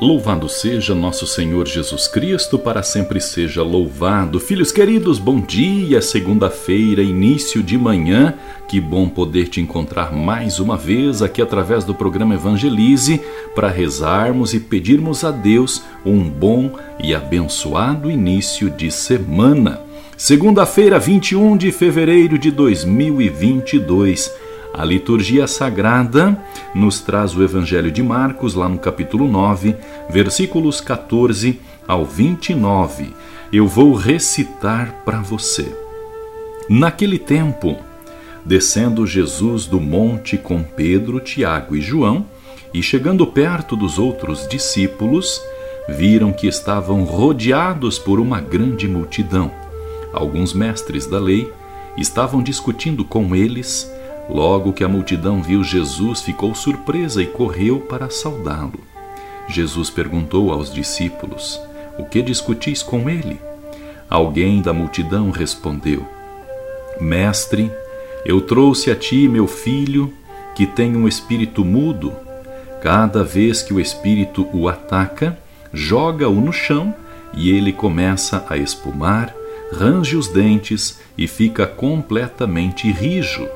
Louvado 0.00 0.48
seja 0.48 0.94
nosso 0.94 1.26
Senhor 1.26 1.68
Jesus 1.68 2.08
Cristo, 2.08 2.58
para 2.58 2.82
sempre 2.82 3.20
seja 3.20 3.62
louvado. 3.62 4.40
Filhos 4.40 4.72
queridos, 4.72 5.18
bom 5.18 5.38
dia, 5.38 6.00
segunda-feira, 6.00 7.02
início 7.02 7.62
de 7.62 7.76
manhã. 7.76 8.32
Que 8.66 8.80
bom 8.80 9.10
poder 9.10 9.48
te 9.48 9.60
encontrar 9.60 10.10
mais 10.10 10.58
uma 10.58 10.74
vez 10.74 11.20
aqui 11.20 11.42
através 11.42 11.84
do 11.84 11.94
programa 11.94 12.32
Evangelize 12.32 13.20
para 13.54 13.68
rezarmos 13.68 14.54
e 14.54 14.60
pedirmos 14.60 15.22
a 15.22 15.30
Deus 15.30 15.82
um 16.02 16.30
bom 16.30 16.72
e 16.98 17.14
abençoado 17.14 18.10
início 18.10 18.70
de 18.70 18.90
semana. 18.90 19.82
Segunda-feira, 20.16 20.98
21 20.98 21.58
de 21.58 21.70
fevereiro 21.70 22.38
de 22.38 22.50
2022. 22.50 24.32
A 24.72 24.84
liturgia 24.84 25.46
sagrada 25.46 26.40
nos 26.74 27.00
traz 27.00 27.36
o 27.36 27.42
Evangelho 27.42 27.90
de 27.90 28.02
Marcos, 28.02 28.54
lá 28.54 28.68
no 28.68 28.78
capítulo 28.78 29.26
9, 29.26 29.74
versículos 30.08 30.80
14 30.80 31.58
ao 31.88 32.04
29. 32.04 33.12
Eu 33.52 33.66
vou 33.66 33.94
recitar 33.94 35.02
para 35.04 35.20
você. 35.20 35.76
Naquele 36.68 37.18
tempo, 37.18 37.76
descendo 38.44 39.06
Jesus 39.06 39.66
do 39.66 39.80
monte 39.80 40.38
com 40.38 40.62
Pedro, 40.62 41.18
Tiago 41.18 41.74
e 41.74 41.80
João, 41.80 42.24
e 42.72 42.80
chegando 42.80 43.26
perto 43.26 43.74
dos 43.74 43.98
outros 43.98 44.46
discípulos, 44.46 45.42
viram 45.88 46.32
que 46.32 46.46
estavam 46.46 47.02
rodeados 47.02 47.98
por 47.98 48.20
uma 48.20 48.40
grande 48.40 48.86
multidão. 48.86 49.50
Alguns 50.12 50.54
mestres 50.54 51.06
da 51.06 51.18
lei 51.18 51.52
estavam 51.96 52.40
discutindo 52.40 53.04
com 53.04 53.34
eles 53.34 53.90
Logo 54.32 54.72
que 54.72 54.84
a 54.84 54.88
multidão 54.88 55.42
viu 55.42 55.64
Jesus, 55.64 56.22
ficou 56.22 56.54
surpresa 56.54 57.20
e 57.20 57.26
correu 57.26 57.80
para 57.80 58.08
saudá-lo. 58.08 58.78
Jesus 59.48 59.90
perguntou 59.90 60.52
aos 60.52 60.72
discípulos: 60.72 61.60
O 61.98 62.04
que 62.04 62.22
discutis 62.22 62.80
com 62.80 63.10
ele? 63.10 63.40
Alguém 64.08 64.62
da 64.62 64.72
multidão 64.72 65.30
respondeu: 65.30 66.06
Mestre, 67.00 67.72
eu 68.24 68.40
trouxe 68.40 68.90
a 68.90 68.94
ti 68.94 69.26
meu 69.26 69.48
filho, 69.48 70.12
que 70.54 70.64
tem 70.64 70.96
um 70.96 71.08
espírito 71.08 71.64
mudo. 71.64 72.12
Cada 72.80 73.24
vez 73.24 73.62
que 73.62 73.74
o 73.74 73.80
espírito 73.80 74.48
o 74.52 74.68
ataca, 74.68 75.36
joga-o 75.72 76.40
no 76.40 76.52
chão 76.52 76.94
e 77.34 77.50
ele 77.50 77.72
começa 77.72 78.44
a 78.48 78.56
espumar, 78.56 79.34
range 79.72 80.16
os 80.16 80.28
dentes 80.28 81.00
e 81.18 81.26
fica 81.26 81.66
completamente 81.66 82.90
rijo. 82.90 83.48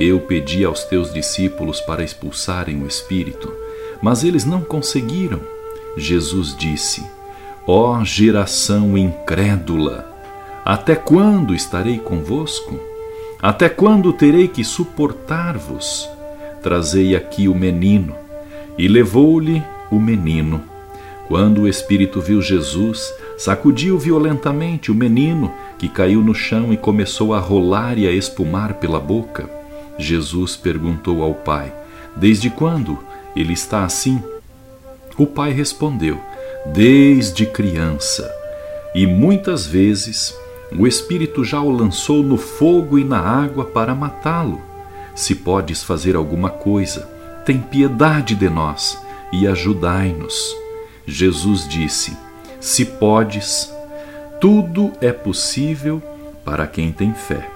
Eu 0.00 0.20
pedi 0.20 0.64
aos 0.64 0.84
teus 0.84 1.12
discípulos 1.12 1.80
para 1.80 2.04
expulsarem 2.04 2.80
o 2.80 2.86
espírito, 2.86 3.52
mas 4.00 4.22
eles 4.22 4.44
não 4.44 4.60
conseguiram. 4.60 5.40
Jesus 5.96 6.56
disse: 6.56 7.04
Ó 7.66 7.98
oh, 7.98 8.04
geração 8.04 8.96
incrédula, 8.96 10.08
até 10.64 10.94
quando 10.94 11.52
estarei 11.52 11.98
convosco? 11.98 12.78
Até 13.42 13.68
quando 13.68 14.12
terei 14.12 14.46
que 14.46 14.62
suportar-vos? 14.62 16.08
Trazei 16.62 17.16
aqui 17.16 17.48
o 17.48 17.54
menino. 17.54 18.14
E 18.78 18.86
levou-lhe 18.86 19.64
o 19.90 19.98
menino. 19.98 20.62
Quando 21.26 21.62
o 21.62 21.68
espírito 21.68 22.20
viu 22.20 22.40
Jesus, 22.40 23.12
sacudiu 23.36 23.98
violentamente 23.98 24.92
o 24.92 24.94
menino, 24.94 25.52
que 25.76 25.88
caiu 25.88 26.22
no 26.22 26.36
chão 26.36 26.72
e 26.72 26.76
começou 26.76 27.34
a 27.34 27.40
rolar 27.40 27.98
e 27.98 28.06
a 28.06 28.12
espumar 28.12 28.74
pela 28.74 29.00
boca. 29.00 29.57
Jesus 29.98 30.56
perguntou 30.56 31.22
ao 31.22 31.34
pai: 31.34 31.72
Desde 32.16 32.48
quando 32.48 32.98
ele 33.34 33.52
está 33.52 33.84
assim? 33.84 34.22
O 35.16 35.26
pai 35.26 35.52
respondeu: 35.52 36.20
Desde 36.72 37.44
criança. 37.44 38.32
E 38.94 39.06
muitas 39.06 39.66
vezes 39.66 40.34
o 40.76 40.86
Espírito 40.86 41.44
já 41.44 41.60
o 41.60 41.70
lançou 41.70 42.22
no 42.22 42.36
fogo 42.36 42.98
e 42.98 43.04
na 43.04 43.18
água 43.18 43.64
para 43.64 43.94
matá-lo. 43.94 44.60
Se 45.14 45.34
podes 45.34 45.82
fazer 45.82 46.14
alguma 46.14 46.50
coisa, 46.50 47.08
tem 47.44 47.58
piedade 47.58 48.34
de 48.34 48.48
nós 48.48 49.00
e 49.32 49.46
ajudai-nos. 49.46 50.54
Jesus 51.06 51.66
disse: 51.66 52.16
Se 52.60 52.84
podes, 52.84 53.72
tudo 54.40 54.92
é 55.00 55.12
possível 55.12 56.02
para 56.44 56.66
quem 56.66 56.92
tem 56.92 57.12
fé. 57.12 57.48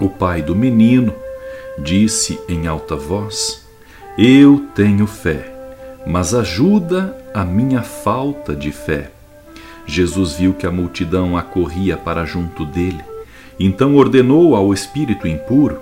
O 0.00 0.08
pai 0.08 0.42
do 0.42 0.54
menino 0.54 1.14
disse 1.78 2.38
em 2.48 2.66
alta 2.66 2.96
voz: 2.96 3.66
Eu 4.18 4.66
tenho 4.74 5.06
fé, 5.06 5.52
mas 6.06 6.34
ajuda 6.34 7.16
a 7.34 7.44
minha 7.44 7.82
falta 7.82 8.54
de 8.54 8.70
fé. 8.70 9.10
Jesus 9.86 10.34
viu 10.34 10.54
que 10.54 10.66
a 10.66 10.70
multidão 10.70 11.36
acorria 11.36 11.96
para 11.96 12.24
junto 12.24 12.64
dele, 12.64 13.02
então 13.58 13.96
ordenou 13.96 14.54
ao 14.54 14.72
espírito 14.72 15.26
impuro: 15.26 15.80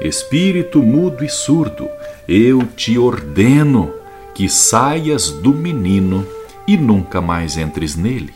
Espírito 0.00 0.82
mudo 0.82 1.24
e 1.24 1.28
surdo, 1.28 1.88
eu 2.28 2.62
te 2.76 2.98
ordeno 2.98 3.92
que 4.34 4.48
saias 4.48 5.30
do 5.30 5.52
menino 5.52 6.26
e 6.66 6.76
nunca 6.76 7.20
mais 7.20 7.56
entres 7.56 7.96
nele. 7.96 8.32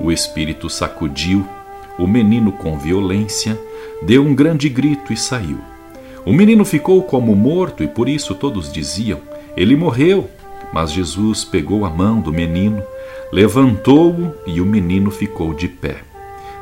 O 0.00 0.10
espírito 0.10 0.68
sacudiu 0.68 1.46
o 1.98 2.06
menino 2.06 2.52
com 2.52 2.78
violência, 2.78 3.58
deu 4.02 4.22
um 4.24 4.34
grande 4.34 4.68
grito 4.68 5.12
e 5.12 5.16
saiu. 5.16 5.73
O 6.26 6.32
menino 6.32 6.64
ficou 6.64 7.02
como 7.02 7.36
morto 7.36 7.84
e 7.84 7.88
por 7.88 8.08
isso 8.08 8.34
todos 8.34 8.72
diziam: 8.72 9.20
Ele 9.56 9.76
morreu. 9.76 10.30
Mas 10.72 10.90
Jesus 10.90 11.44
pegou 11.44 11.84
a 11.84 11.90
mão 11.90 12.20
do 12.20 12.32
menino, 12.32 12.82
levantou-o 13.30 14.34
e 14.44 14.60
o 14.60 14.66
menino 14.66 15.08
ficou 15.10 15.54
de 15.54 15.68
pé. 15.68 15.98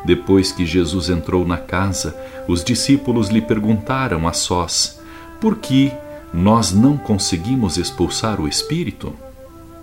Depois 0.04 0.52
que 0.52 0.66
Jesus 0.66 1.08
entrou 1.08 1.46
na 1.46 1.56
casa, 1.56 2.14
os 2.46 2.62
discípulos 2.62 3.28
lhe 3.28 3.40
perguntaram 3.40 4.26
a 4.26 4.32
sós: 4.32 5.00
Por 5.40 5.56
que 5.56 5.92
nós 6.34 6.72
não 6.72 6.98
conseguimos 6.98 7.78
expulsar 7.78 8.40
o 8.40 8.48
espírito? 8.48 9.14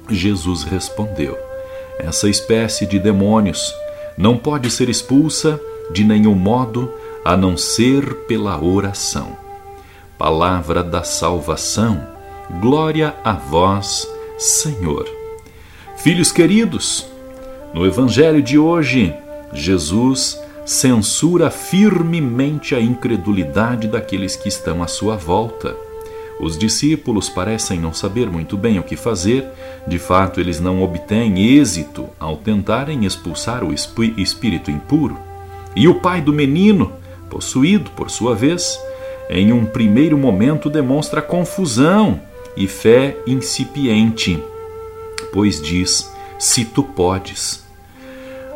Jesus 0.10 0.64
respondeu: 0.64 1.38
Essa 1.98 2.30
espécie 2.30 2.86
de 2.86 3.00
demônios 3.00 3.74
não 4.18 4.38
pode 4.38 4.70
ser 4.70 4.90
expulsa 4.90 5.60
de 5.90 6.04
nenhum 6.04 6.36
modo 6.36 6.92
a 7.24 7.36
não 7.38 7.56
ser 7.56 8.14
pela 8.28 8.62
oração 8.62 9.49
palavra 10.20 10.84
da 10.84 11.02
salvação. 11.02 12.06
Glória 12.60 13.16
a 13.24 13.32
vós, 13.32 14.06
Senhor. 14.38 15.08
Filhos 15.96 16.30
queridos, 16.30 17.08
no 17.74 17.86
Evangelho 17.86 18.42
de 18.42 18.60
hoje, 18.60 19.16
Jesus 19.54 20.38
censura 20.66 21.50
firmemente 21.50 22.76
a 22.76 22.82
incredulidade 22.82 23.88
daqueles 23.88 24.36
que 24.36 24.50
estão 24.50 24.84
à 24.84 24.88
sua 24.88 25.16
volta. 25.16 25.74
Os 26.38 26.58
discípulos 26.58 27.30
parecem 27.30 27.80
não 27.80 27.94
saber 27.94 28.30
muito 28.30 28.58
bem 28.58 28.78
o 28.78 28.84
que 28.84 28.98
fazer, 28.98 29.48
de 29.88 29.98
fato, 29.98 30.42
eles 30.42 30.60
não 30.60 30.84
obtêm 30.84 31.58
êxito 31.58 32.10
ao 32.20 32.36
tentarem 32.36 33.06
expulsar 33.06 33.64
o 33.64 33.74
espírito 33.74 34.70
impuro. 34.70 35.18
E 35.74 35.88
o 35.88 36.02
pai 36.02 36.20
do 36.20 36.34
menino, 36.34 36.92
possuído 37.30 37.90
por 37.92 38.10
sua 38.10 38.36
vez, 38.36 38.78
em 39.30 39.54
um 39.54 39.66
primeiro 39.66 40.18
momento 40.18 40.70
demonstra 40.70 41.22
confusão 41.22 42.20
e 42.58 42.68
fé 42.68 43.16
incipiente, 43.28 44.42
pois 45.32 45.62
diz: 45.62 46.12
se 46.40 46.66
tu 46.66 46.82
podes. 46.82 47.64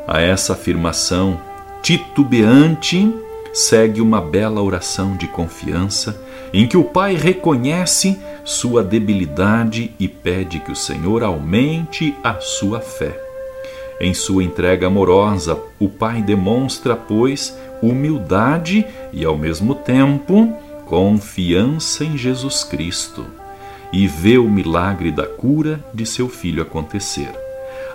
A 0.08 0.20
essa 0.20 0.54
afirmação 0.54 1.40
titubeante 1.82 3.14
segue 3.54 4.02
uma 4.02 4.20
bela 4.20 4.62
oração 4.62 5.16
de 5.16 5.28
confiança 5.28 6.20
em 6.52 6.68
que 6.68 6.76
o 6.76 6.84
pai 6.84 7.16
reconhece 7.16 8.20
sua 8.44 8.84
debilidade 8.84 9.94
e 10.00 10.08
pede 10.08 10.60
que 10.60 10.72
o 10.72 10.76
Senhor 10.76 11.24
aumente 11.24 12.16
a 12.24 12.40
sua 12.40 12.80
fé. 12.80 13.20
Em 14.00 14.14
sua 14.14 14.44
entrega 14.44 14.88
amorosa, 14.88 15.58
o 15.80 15.88
pai 15.88 16.22
demonstra, 16.22 16.96
pois, 16.96 17.58
humildade 17.82 18.86
e, 19.12 19.24
ao 19.24 19.38
mesmo 19.38 19.76
tempo, 19.76 20.54
confiança 20.94 22.06
em 22.06 22.16
Jesus 22.16 22.64
Cristo 22.64 23.26
e 23.92 24.08
vê 24.08 24.38
o 24.38 24.48
milagre 24.48 25.12
da 25.12 25.26
cura 25.26 25.84
de 25.92 26.06
seu 26.06 26.30
filho 26.30 26.62
acontecer. 26.62 27.32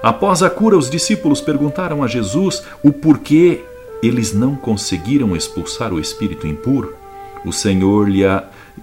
Após 0.02 0.42
a 0.42 0.50
cura, 0.50 0.76
os 0.76 0.90
discípulos 0.90 1.40
perguntaram 1.40 2.02
a 2.02 2.08
Jesus 2.08 2.60
o 2.82 2.90
porquê 2.90 3.60
eles 4.02 4.32
não 4.32 4.56
conseguiram 4.56 5.36
expulsar 5.36 5.92
o 5.92 6.00
espírito 6.00 6.44
impuro. 6.44 6.96
O 7.44 7.52
Senhor 7.52 8.08
lhe, 8.08 8.24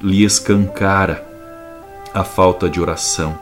lhe 0.01 0.23
escancara 0.23 1.21
a 2.13 2.23
falta 2.23 2.69
de 2.69 2.79
oração 2.79 3.37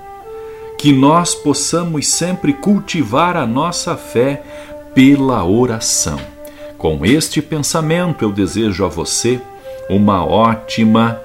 que 0.80 0.92
nós 0.92 1.36
possamos 1.36 2.08
sempre 2.08 2.52
cultivar 2.52 3.38
a 3.38 3.46
nossa 3.46 3.96
fé 3.96 4.42
pela 4.96 5.46
oração. 5.46 6.20
Com 6.80 7.06
este 7.06 7.44
pensamento, 7.44 8.26
eu 8.26 8.32
desejo 8.32 8.84
a 8.84 8.88
você 8.88 9.40
uma 9.90 10.26
ótima 10.26 11.20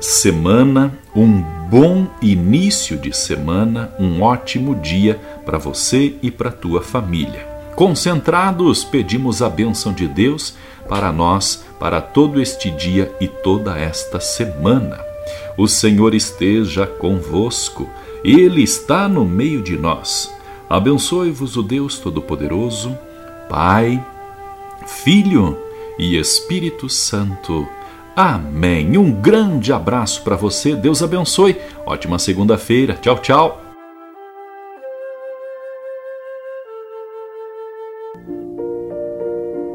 semana, 0.00 0.98
um 1.14 1.42
bom 1.68 2.06
início 2.22 2.96
de 2.96 3.14
semana, 3.16 3.92
um 3.98 4.22
ótimo 4.22 4.74
dia 4.74 5.20
para 5.44 5.58
você 5.58 6.14
e 6.22 6.30
para 6.30 6.50
tua 6.50 6.80
família. 6.80 7.46
Concentrados, 7.76 8.84
pedimos 8.84 9.42
a 9.42 9.48
bênção 9.48 9.92
de 9.92 10.06
Deus 10.06 10.54
para 10.88 11.12
nós, 11.12 11.64
para 11.78 12.00
todo 12.00 12.40
este 12.40 12.70
dia 12.70 13.14
e 13.20 13.28
toda 13.28 13.78
esta 13.78 14.20
semana. 14.20 14.98
O 15.56 15.68
Senhor 15.68 16.14
esteja 16.14 16.86
convosco, 16.86 17.88
Ele 18.24 18.62
está 18.62 19.08
no 19.08 19.24
meio 19.24 19.62
de 19.62 19.76
nós. 19.76 20.32
Abençoe-vos 20.68 21.56
o 21.56 21.62
Deus 21.62 21.98
Todo-Poderoso, 21.98 22.96
Pai, 23.48 24.04
Filho 24.86 25.69
e 26.00 26.16
Espírito 26.16 26.88
Santo. 26.88 27.68
Amém. 28.16 28.96
Um 28.96 29.12
grande 29.12 29.72
abraço 29.72 30.22
para 30.22 30.34
você. 30.34 30.74
Deus 30.74 31.02
abençoe. 31.02 31.56
Ótima 31.86 32.18
segunda-feira. 32.18 32.94
Tchau, 32.94 33.18
tchau. 33.18 33.60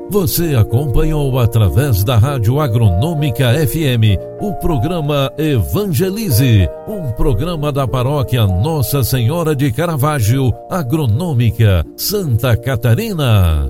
Você 0.09 0.55
acompanhou 0.55 1.37
através 1.39 2.03
da 2.03 2.17
Rádio 2.17 2.59
Agronômica 2.59 3.53
FM 3.67 4.17
o 4.39 4.53
programa 4.53 5.29
Evangelize, 5.37 6.69
um 6.87 7.11
programa 7.11 7.71
da 7.71 7.87
paróquia 7.87 8.47
Nossa 8.47 9.03
Senhora 9.03 9.55
de 9.55 9.73
Caravaggio, 9.73 10.53
Agronômica, 10.69 11.85
Santa 11.97 12.55
Catarina. 12.55 13.69